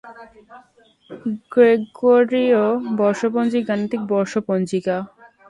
[1.51, 2.63] গ্রেগরীয়
[2.99, 4.97] বর্ষপঞ্জী গাণিতিক বর্ষ পঞ্জিকা।